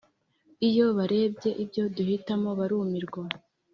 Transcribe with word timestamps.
iyo 0.69 0.85
barebye 0.97 1.49
ibyo 1.63 1.83
duhitamo 1.95 2.49
barumirwa. 2.59 3.21